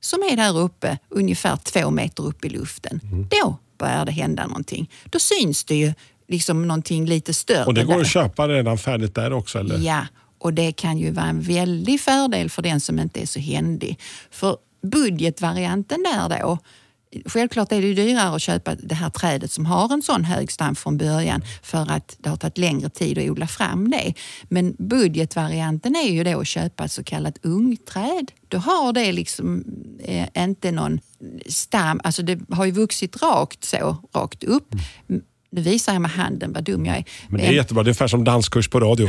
[0.00, 3.00] som är där uppe, ungefär två meter upp i luften.
[3.02, 3.28] Mm.
[3.28, 4.90] Då börjar det hända någonting.
[5.04, 5.94] Då syns det ju
[6.28, 7.64] liksom någonting lite större.
[7.64, 8.00] Och det går där.
[8.00, 9.58] att köpa redan färdigt där också?
[9.58, 9.78] Eller?
[9.78, 10.06] Ja,
[10.38, 13.98] och det kan ju vara en väldig fördel för den som inte är så händig.
[14.30, 16.58] För budgetvarianten där då,
[17.26, 20.74] Självklart är det dyrare att köpa det här trädet som har en sån hög stam
[20.74, 24.14] från början för att det har tagit längre tid att odla fram det.
[24.42, 28.32] Men budgetvarianten är ju då att köpa ett så kallat ungträd.
[28.48, 29.64] Då har det liksom
[30.04, 31.00] eh, inte någon
[31.46, 34.74] stam, alltså det har ju vuxit rakt så, rakt upp.
[35.56, 37.04] Nu visar jag med handen vad dum jag är.
[37.28, 39.08] Men det är jättebra, det är ungefär som danskurs på radio.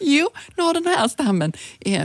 [0.00, 2.04] jo, nu har den här stammen eh,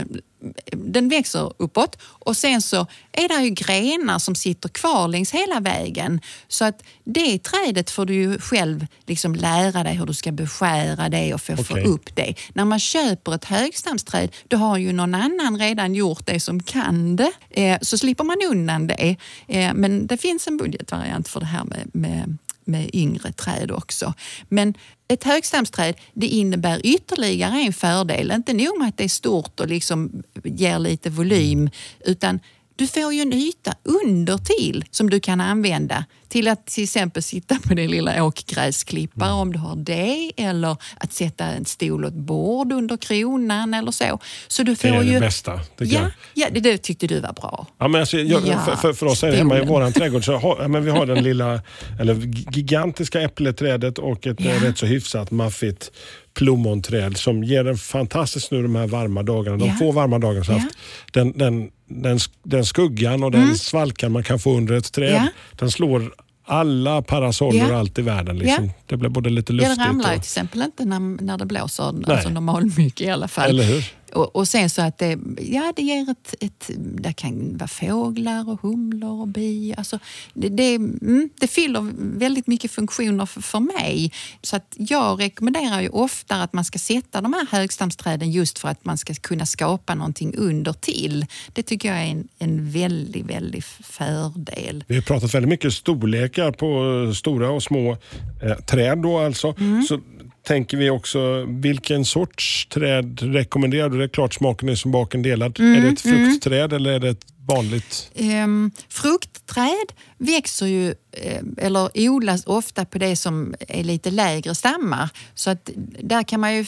[0.72, 5.60] den växer uppåt och sen så är det ju grenar som sitter kvar längs hela
[5.60, 6.20] vägen.
[6.48, 11.08] Så att det trädet får du ju själv liksom lära dig hur du ska beskära
[11.08, 11.64] det och få, okay.
[11.64, 12.34] få upp det.
[12.52, 17.16] När man köper ett högstamsträd, då har ju någon annan redan gjort det som kan
[17.16, 17.32] det.
[17.50, 19.16] Eh, så slipper man undan det.
[19.48, 24.14] Eh, men det finns en budgetvariant för det här med, med med yngre träd också.
[24.48, 24.74] Men
[25.08, 28.30] ett högstamsträd det innebär ytterligare en fördel.
[28.30, 31.70] Inte nog med att det är stort och liksom ger lite volym,
[32.04, 32.40] utan
[32.78, 37.22] du får ju en yta under till som du kan använda till att till exempel
[37.22, 42.08] sitta på din lilla åkgräsklippare om du har det eller att sätta en stol och
[42.10, 44.18] ett bord under kronan eller så.
[44.48, 45.12] så du får det är ju...
[45.12, 45.60] det bästa.
[45.78, 47.66] Ja, ja, det, det tyckte du var bra.
[47.78, 50.36] Ja, men alltså, jag, Ja, för, för, oss är det hemma i vår trädgård så
[50.36, 51.60] har, ja, men vi har den lilla,
[52.00, 52.14] eller
[52.52, 54.64] gigantiska äppleträdet och ett Ja.
[54.64, 55.90] rätt så hyfsat maffigt
[56.34, 59.56] plommonträd som ger en fantastisk nu de här varma dagarna.
[59.56, 59.74] De Ja.
[59.78, 60.58] få varma dagarna så Ja.
[60.58, 60.78] haft.
[61.12, 65.24] Den, den, den, den skuggan och den svalkan man kan få under ett träd, Mm.
[65.24, 65.30] Ja.
[65.58, 66.12] den slår
[66.46, 68.38] alla parasoller och allt i världen.
[68.38, 68.64] Liksom.
[68.64, 68.70] Ja.
[68.86, 70.10] Det blir både lite Ja, luftigt det ramlar och...
[70.12, 73.50] till exempel inte när, när det blåser, alltså normalmycket i alla fall.
[73.50, 73.84] Eller hur?
[74.12, 76.70] Och, och sen så att det, ja, det ger ett, ett...
[76.76, 79.74] Det kan vara fåglar och humlor och bi.
[79.76, 79.98] Alltså,
[80.34, 84.12] det, det, mm, det fyller väldigt mycket funktioner för, för mig.
[84.42, 88.68] Så att jag rekommenderar ju ofta att man ska sätta de här högstamsträden just för
[88.68, 91.26] att man ska kunna skapa någonting under till.
[91.52, 94.84] Det tycker jag är en, en väldigt, väldigt fördel.
[94.86, 97.96] Vi har pratat väldigt mycket storlekar på stora och små
[98.42, 98.98] eh, träd.
[98.98, 99.54] Då alltså.
[99.58, 99.82] Mm.
[99.82, 100.00] Så
[100.48, 103.98] tänker vi också, vilken sorts träd rekommenderar du?
[103.98, 105.60] Det är klart smaken är som baken delad.
[105.60, 108.10] Mm, Är det ett fruktträd eller är det ett vanligt?
[108.44, 115.10] Um, fruktträd växer ju, eh, eller odlas ofta på det som är lite lägre stammar.
[115.34, 115.70] Så att
[116.02, 116.64] där kan man ju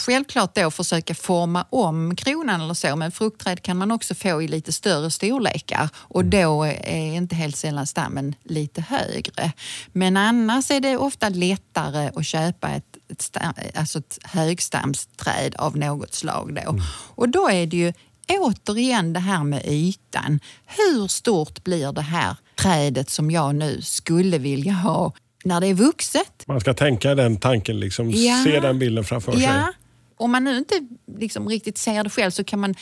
[0.00, 4.48] självklart då försöka forma om kronan eller så, men fruktträd kan man också få i
[4.48, 9.52] lite större storlekar och då är inte helt sällan stammen lite högre.
[9.92, 13.36] Men annars är det ofta lättare att köpa ett, ett,
[13.74, 16.54] alltså ett högstamsträd av något slag.
[16.64, 16.78] Då.
[17.14, 17.92] Och då är det ju
[18.28, 20.40] återigen det här med ytan.
[20.66, 25.12] Hur stort blir det här trädet som jag nu skulle vilja ha
[25.44, 26.44] när det är vuxet?
[26.46, 28.42] Man ska tänka den tanken, liksom, Ja.
[28.44, 29.42] se den bilden framför sig.
[29.42, 29.72] Ja.
[30.16, 32.74] Om man nu inte liksom riktigt ser det själv så kan man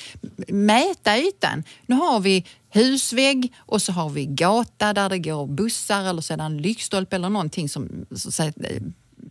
[0.49, 1.65] mäta ytan.
[1.87, 6.59] Nu har vi husvägg och så har vi gata där det går bussar eller en
[6.59, 8.33] lyktstolpe eller någonting som så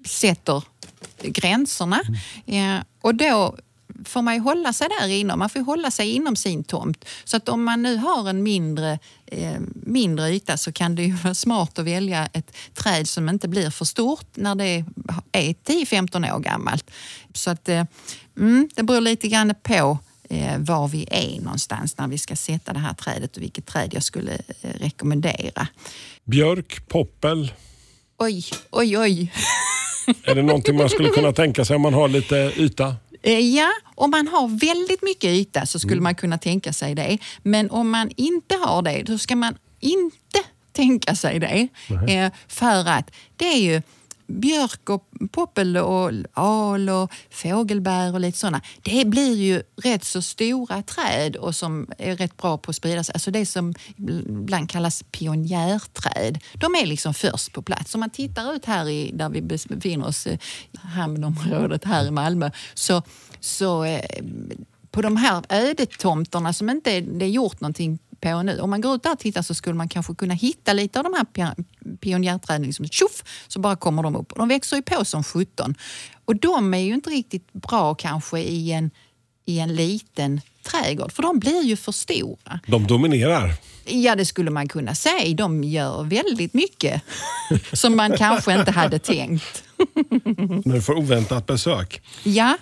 [0.05, 0.63] sätter
[1.21, 2.01] gränserna.
[2.45, 3.55] Ja, och då
[4.05, 5.39] får man ju hålla sig där inom.
[5.39, 7.05] Man får hålla sig inom sin tomt.
[7.23, 11.13] Så att om man nu har en mindre, eh, mindre yta så kan det ju
[11.13, 14.85] vara smart att välja ett träd som inte blir för stort när det
[15.31, 16.91] är 10-15 år gammalt.
[17.33, 17.83] Så att eh,
[18.37, 19.97] mm, det beror lite grann på
[20.29, 23.93] eh, var vi är någonstans när vi ska sätta det här trädet och vilket träd
[23.93, 25.67] jag skulle eh, rekommendera.
[26.23, 27.53] Björk, poppel.
[28.17, 29.33] Oj, oj, oj.
[30.23, 32.95] Är det någonting man skulle kunna tänka sig om man har lite yta?
[33.23, 37.17] Eh, Ja, om man har väldigt mycket yta så skulle man kunna tänka sig det.
[37.43, 40.39] Men om man inte har det, då ska man inte
[40.71, 41.67] tänka sig det.
[42.13, 43.81] Eh, För att det är ju
[44.27, 48.61] björk och poppel och al och fågelbär och lite sådana.
[48.81, 53.03] Det blir ju rätt så stora träd och som är rätt bra på att sprida
[53.03, 53.13] sig.
[53.13, 56.39] Alltså det som ibland kallas pionjärträd.
[56.53, 57.95] De är liksom först på plats.
[57.95, 60.39] Om man tittar ut här i, där vi befinner oss, eh,
[60.73, 63.01] hamnområdet här i Malmö, så,
[63.39, 64.01] så eh,
[64.91, 68.59] på de här ödetomterna som inte är, det är gjort någonting på nu.
[68.59, 71.03] Om man går ut där och tittar så skulle man kanske kunna hitta lite av
[71.03, 71.55] de här
[71.97, 72.63] pionjärträden.
[72.63, 74.31] Liksom, tjoff, så bara kommer de upp.
[74.31, 75.75] Och de växer ju på som 17.
[76.25, 78.91] Och de är ju inte riktigt bra kanske i en,
[79.45, 82.59] i en liten trädgård, för de blir ju för stora.
[82.67, 83.53] De dominerar.
[83.85, 85.35] Ja, det skulle man kunna säga.
[85.35, 87.01] De gör väldigt mycket
[87.73, 89.63] som man kanske inte hade tänkt.
[90.65, 92.01] När du får oväntat besök.
[92.23, 92.57] Ja,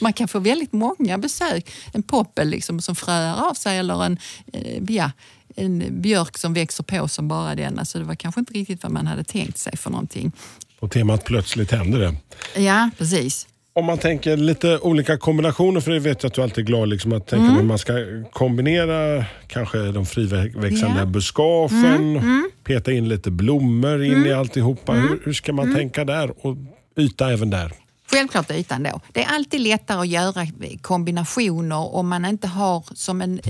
[0.00, 1.70] man kan få väldigt många besök.
[1.92, 4.18] En poppel liksom som fröar av sig eller en,
[4.52, 5.10] eh, ja,
[5.56, 7.78] en björk som växer på som bara den.
[7.78, 10.32] Alltså det var kanske inte riktigt vad man hade tänkt sig för någonting.
[10.80, 12.14] På temat plötsligt händer det.
[12.62, 13.46] Ja, precis.
[13.76, 16.88] Om man tänker lite olika kombinationer, för det vet jag att du alltid är glad
[16.88, 17.56] liksom, att tänka Mm.
[17.56, 17.92] hur man ska
[18.32, 21.00] kombinera kanske de friväxande Ja.
[21.00, 24.92] Mm, buskagen, peta in lite blommor in i alltihopa.
[24.94, 25.08] Mm.
[25.08, 26.46] Hur, hur ska man tänka där?
[26.46, 26.56] Och
[26.98, 27.72] yta även där.
[28.10, 29.00] Självklart ytan då.
[29.12, 30.46] Det är alltid lättare att göra
[30.80, 33.40] kombinationer om man inte har som en,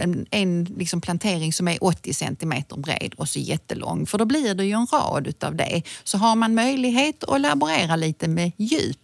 [0.00, 4.06] en, en liksom plantering som är 80 centimeter bred och så jättelång.
[4.06, 5.82] För då blir det ju en rad utav det.
[6.04, 8.96] Så har man möjlighet att laborera lite med djup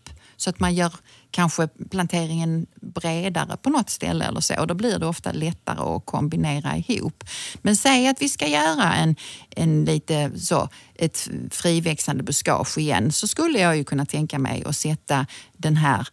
[0.42, 0.92] så att man gör
[1.31, 4.64] kanske planteringen bredare på något ställe eller så.
[4.66, 7.24] Då blir det ofta lättare att kombinera ihop.
[7.62, 9.16] Men säg att vi ska göra en,
[9.50, 14.76] en lite så, ett friväxande buskage igen så skulle jag ju kunna tänka mig att
[14.76, 15.26] sätta
[15.57, 16.09] den här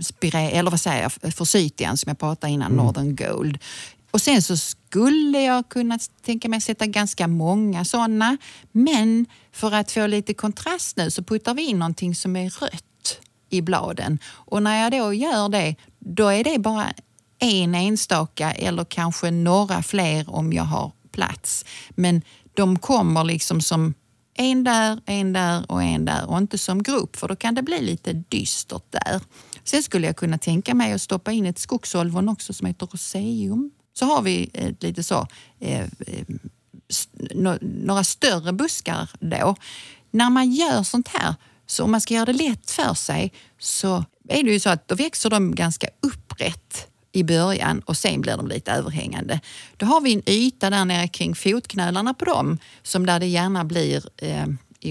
[0.00, 3.58] spire, eller vad säger jag, forsythian som jag pratade innan, Northern Gold.
[4.10, 8.36] Och sen så skulle jag kunna tänka mig sätta ganska många sådana.
[8.72, 12.84] Men för att få lite kontrast nu så puttar vi in någonting som är rött
[13.50, 14.18] i bladen.
[14.26, 16.92] Och när jag då gör det, då är det bara
[17.38, 21.64] en enstaka eller kanske några fler om jag har plats.
[21.90, 22.22] Men
[22.54, 23.94] de kommer liksom som
[24.34, 27.62] en där, en där och en där och inte som grupp för då kan det
[27.62, 29.20] bli lite dystert där.
[29.64, 33.70] Sen skulle jag kunna tänka mig att stoppa in ett skogsolvon också som heter roseum.
[33.92, 35.26] Så har vi ett lite så,
[35.60, 35.88] eh, eh
[37.60, 39.56] några större buskar då.
[40.10, 41.34] När man gör sånt här,
[41.66, 44.88] så om man ska göra det lätt för sig, så är det ju så att
[44.88, 49.40] då växer de ganska upprätt i början och sen blir de lite överhängande.
[49.76, 53.64] Då har vi en yta där nere kring fotknölarna på dem som där det gärna
[53.64, 54.46] blir eh,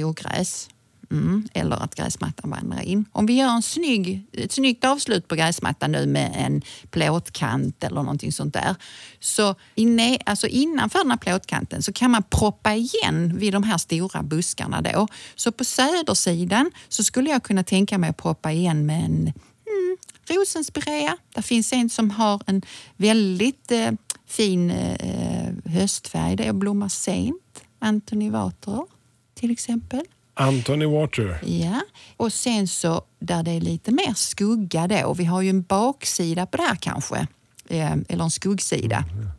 [0.05, 0.69] ogräs.
[1.15, 3.06] Mm, eller att gräsmattan vandrar in.
[3.12, 8.01] Om vi gör en snygg, ett snyggt avslut på gräsmattan nu med en plåtkant eller
[8.01, 8.75] någonting sånt där.
[9.19, 13.78] Så inne, alltså innanför den här plåtkanten så kan man proppa igen vid de här
[13.78, 15.08] stora buskarna då.
[15.36, 19.21] Så på södersidan så skulle jag kunna tänka mig att proppa igen med en
[19.67, 19.97] mm,
[20.30, 21.17] rosenspirea.
[21.34, 22.62] Det finns en som har en
[22.97, 23.91] väldigt eh,
[24.28, 27.63] fin eh, höstfärg det blommar sent.
[27.80, 28.86] Antoni Water
[29.36, 30.06] till exempel.
[30.36, 31.39] Anthony Water.
[31.45, 31.82] Ja,
[32.17, 35.13] och sen så där det är lite mer skugga då.
[35.13, 37.28] Vi har ju en baksida på det här kanske,
[37.69, 39.06] eh, eller en skuggsida.
[39.12, 39.30] Mm.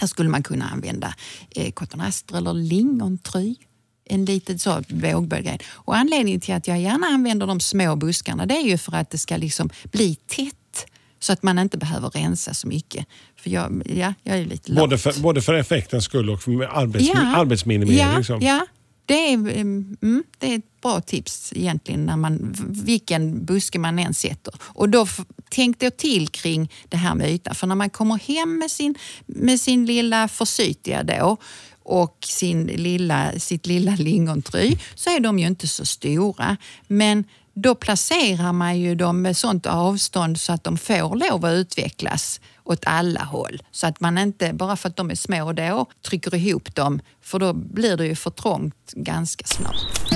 [0.00, 1.14] Där skulle man kunna använda
[1.50, 3.56] eh, cotonaster eller lingontry
[4.04, 5.58] en liten så vågböljd grej.
[5.72, 9.10] Och anledningen till att jag gärna använder de små buskarna det är ju för att
[9.10, 10.86] det ska liksom bli tätt
[11.18, 13.06] så att man inte behöver rensa så mycket.
[13.36, 17.08] För jag, ja, jag är lite både för, både för effektens skull och för arbets,
[17.14, 17.98] ja, arbetsminimering?
[17.98, 18.40] Ja, liksom.
[18.40, 18.66] ja,
[19.06, 23.98] det är, mm, mm, det är ett bra tips egentligen, när man, vilken buske man
[23.98, 24.54] än sätter.
[24.60, 25.06] Och då
[25.50, 27.54] tänkte jag till kring det här med ytan.
[27.54, 28.94] För när man kommer hem med sin,
[29.26, 31.36] med sin lilla forsythia då
[31.82, 36.56] och sin lilla, sitt lilla lingontry så är de ju inte så stora.
[36.86, 41.52] Men då placerar man ju dem med sånt avstånd så att de får lov att
[41.52, 43.62] utvecklas åt alla håll.
[43.70, 47.00] Så att man inte, bara för att de är små då, trycker ihop dem.
[47.22, 50.10] För då blir det ju för trångt ganska snart.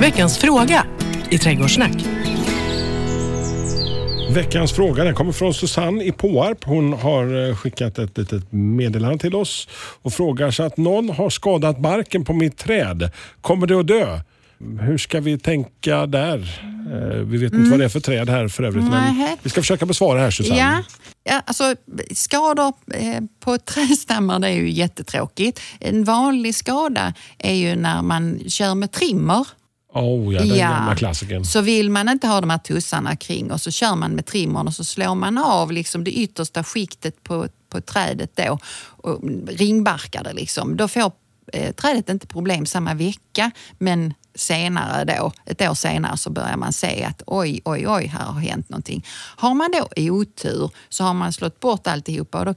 [0.00, 0.86] Veckans fråga
[1.30, 1.96] i Trädgårdssnack.
[4.34, 6.64] Veckans fråga den kommer från Susanne i Påarp.
[6.64, 9.68] Hon har eh, skickat ett litet meddelande till oss
[10.02, 13.10] och frågar så att någon har skadat barken på mitt träd.
[13.40, 14.20] Kommer det att dö?
[14.80, 16.60] Hur ska vi tänka där?
[16.92, 17.70] Eh, vi vet inte mm.
[17.70, 20.60] vad det är för träd här för övrigt, men vi ska försöka besvara här Susanne.
[20.60, 20.82] Ja.
[21.24, 21.74] Ja, alltså,
[22.10, 25.60] skador eh, på trädstammar det är ju jättetråkigt.
[25.80, 29.46] En vanlig skada är ju när man kör med trimmer.
[29.94, 30.68] Oh, ja, den ja.
[30.68, 31.44] gamla klassikern.
[31.44, 34.66] Så vill man inte ha de här tussarna kring och så kör man med trimmern
[34.66, 40.24] och så slår man av liksom det yttersta skiktet på, på trädet då och ringbarkar
[40.24, 40.32] det.
[40.32, 40.76] Liksom.
[40.76, 41.12] Då får
[41.52, 46.72] eh, trädet inte problem samma vecka men senare då, ett år senare så börjar man
[46.72, 49.06] se att oj, oj, oj, här har hänt någonting.
[49.36, 52.54] Har man då otur så har man slått bort alltihopa och då,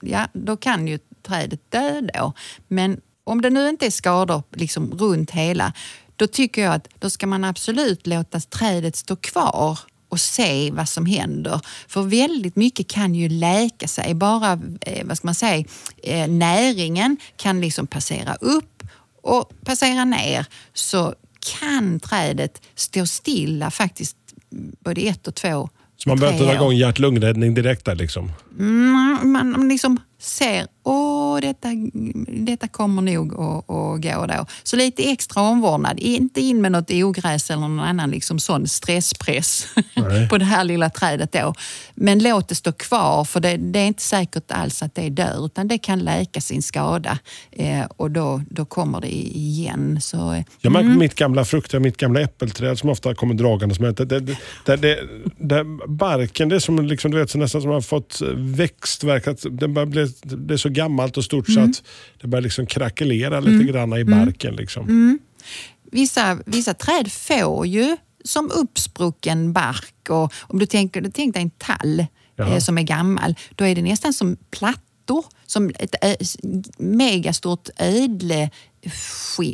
[0.00, 2.32] ja, då kan ju trädet dö då.
[2.68, 5.72] Men om det nu inte är skador liksom runt hela,
[6.16, 9.78] då tycker jag att då ska man absolut låta trädet stå kvar
[10.08, 11.60] och se vad som händer.
[11.88, 14.14] För väldigt mycket kan ju läka sig.
[14.14, 15.64] Bara eh, vad ska man säga,
[16.02, 18.77] eh, näringen kan liksom passera upp
[19.28, 21.14] och passera ner så
[21.60, 24.16] kan trädet stå stilla faktiskt
[24.84, 28.32] både ett och två Så man behöver inte dra igång hjärt-lungräddning direkt där liksom?
[28.58, 31.68] Mm, man liksom ser, åh detta,
[32.28, 34.46] detta kommer nog att, att gå då.
[34.62, 35.98] Så lite extra omvårdnad.
[35.98, 39.66] Inte in med något ogräs eller någon annan liksom sån stresspress
[40.30, 41.54] på det här lilla trädet då.
[41.94, 45.46] Men låt det stå kvar för det, det, är inte säkert alls att det dör
[45.46, 47.18] utan det kan läka sin skada
[47.50, 50.00] eh, och då, då kommer det igen.
[50.00, 50.98] Så, eh, Jag märker mm.
[50.98, 54.98] mitt gamla fruktträd, mitt gamla äppelträd som ofta kommer dragandes med det, det, det,
[55.36, 59.24] det, barken, det är som liksom, du vet, så nästan som har fått växtverk.
[59.50, 61.54] Den börjar bli det är så gammalt och stort mm.
[61.54, 61.86] så att
[62.20, 63.66] det börjar liksom krackelera lite mm.
[63.66, 64.26] grann i mm.
[64.26, 64.56] barken.
[64.56, 64.82] Liksom.
[64.88, 65.18] Mm.
[65.92, 71.42] Vissa, vissa träd får ju som uppsprucken bark och om du tänker, du tänker dig
[71.42, 72.06] en tall
[72.38, 75.94] eh, som är gammal, då är det nästan som plattor, som ett
[76.78, 78.50] megastort ödle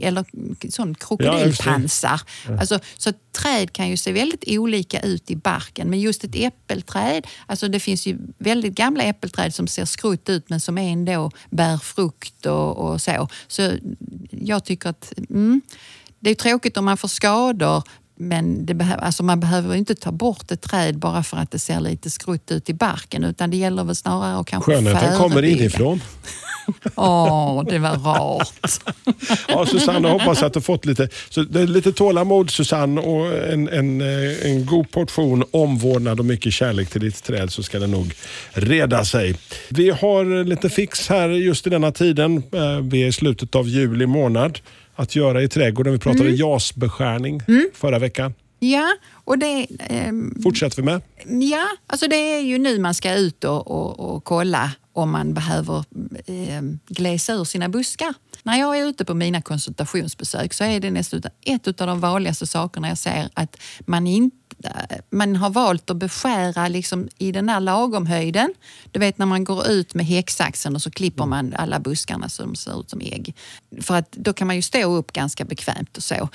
[0.02, 0.24] eller
[0.70, 2.20] sån krokodilpansar.
[2.48, 6.34] Ja, alltså, så träd kan ju se väldigt olika ut i barken men just ett
[6.34, 11.30] äppelträd, alltså det finns ju väldigt gamla äppelträd som ser skrutt ut men som ändå
[11.50, 13.28] bär frukt och, och så.
[13.48, 13.72] Så
[14.30, 15.60] jag tycker att mm,
[16.20, 17.82] det är tråkigt om man får skador
[18.16, 21.58] men det behöv, alltså man behöver inte ta bort ett träd bara för att det
[21.58, 25.42] ser lite skrutt ut i barken utan det gäller väl snarare att kanske Skönheten kommer
[25.42, 26.00] inifrån.
[26.94, 28.54] Åh, det var rart.
[29.48, 33.68] ja, Susanne, hoppas att du fått lite, så det är lite tålamod Susanne och en,
[33.68, 37.86] en, eh, en god portion omvårdnad och mycket kärlek till ditt träd så ska det
[37.86, 38.14] nog
[38.52, 39.34] reda sig.
[39.68, 42.36] Vi har lite fix här just i denna tiden.
[42.36, 44.58] Eh, vi är i slutet av juli månad
[44.96, 45.92] att göra i trädgården.
[45.92, 46.36] Vi pratade mm.
[46.36, 47.68] jasbeskärning mm.
[47.74, 48.34] förra veckan.
[48.72, 49.66] Ja, och det...
[49.80, 50.12] Eh,
[50.42, 51.02] Fortsätter vi med?
[51.50, 55.34] Ja, alltså det är ju nu man ska ut och, och, och kolla om man
[55.34, 55.84] behöver
[56.26, 58.14] eh, glesa ur sina buskar.
[58.42, 62.46] När jag är ute på mina konsultationsbesök så är det nästan ett av de vanligaste
[62.46, 63.56] sakerna jag ser att
[63.86, 64.36] man inte
[65.10, 68.54] man har valt att beskära liksom i den här lagomhöjden.
[68.90, 72.54] Du vet när man går ut med häcksaxen och så klipper man alla buskarna som
[72.54, 73.36] ser ut som ägg.
[73.80, 76.28] För att då kan man ju stå upp ganska bekvämt och så.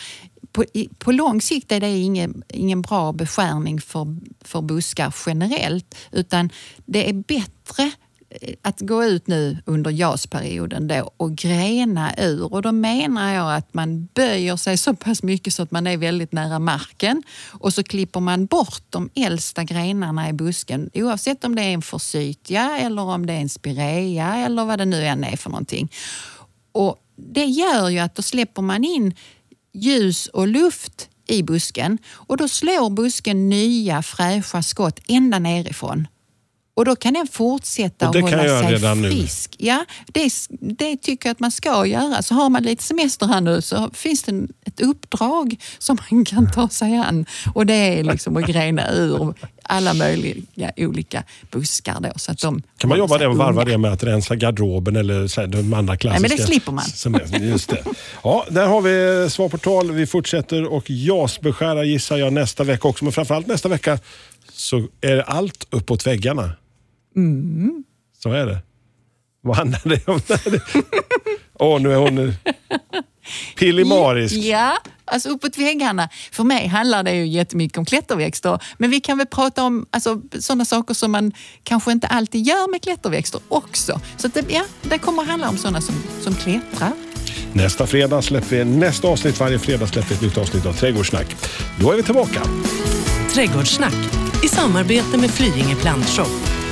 [0.52, 5.96] På, i, på lång sikt är det ingen, ingen bra beskärning för, för buskar generellt
[6.12, 6.50] utan
[6.86, 7.92] det är bättre
[8.30, 12.54] eh, att gå ut nu under JAS-perioden då och grena ur.
[12.54, 15.98] Och då menar jag att man böjer sig så pass mycket så att man är
[15.98, 21.56] väldigt nära marken och så klipper man bort de äldsta grenarna i busken oavsett om
[21.56, 25.24] det är en forsythia eller om det är en spirea eller vad det nu än
[25.24, 25.92] är för någonting.
[26.72, 29.16] Och det gör ju att då släpper man in
[29.74, 36.08] ljus och luft i busken och då slår busken nya fräscha skott ända nerifrån.
[36.80, 39.56] Och då kan den fortsätta och, och hålla sig frisk.
[39.60, 39.68] Nu.
[39.68, 42.22] Ja, det, det tycker jag att man ska göra.
[42.22, 46.52] Så har man lite semester här nu så finns det ett uppdrag som man kan
[46.52, 47.26] ta sig an.
[47.54, 52.00] Och det är liksom att grena ur alla möjliga olika buskar.
[52.00, 54.96] Då, så att de kan man jobba det och varva det med att rensa garderoben
[54.96, 56.22] eller så här, de andra klassiska?
[56.22, 56.86] Nej, men det slipper man.
[56.86, 57.84] Semester, just det.
[58.24, 59.92] Ja, där har vi svar på tal.
[59.92, 63.04] Vi fortsätter och jasbeskära gissar jag nästa vecka också.
[63.04, 64.00] Men framförallt nästa vecka
[64.54, 66.52] så är allt uppåt väggarna.
[67.16, 67.84] Mm.
[68.18, 68.58] Så är det.
[69.42, 70.22] Vad handlar det om?
[71.60, 72.34] Åh, oh, nu är hon
[73.58, 74.36] pillemarisk.
[74.36, 76.10] Ja, alltså uppåt väggarna.
[76.32, 78.60] För mig handlar det ju jättemycket om klätterväxter.
[78.78, 81.32] Men vi kan väl prata om alltså, sådana saker som man
[81.64, 84.02] kanske inte alltid gör med klätterväxter också.
[84.18, 86.92] Så det, ja, det kommer att handla om sådana som, som klättrar.
[87.54, 89.40] Nästa fredag släpper vi nästa avsnitt.
[89.40, 91.36] Varje fredag släpper vi ett nytt avsnitt av Trädgårdssnack.
[91.80, 92.42] Då är vi tillbaka.
[93.34, 93.96] Trädgårdssnack
[94.44, 96.49] i samarbete med Flyinge Plantshop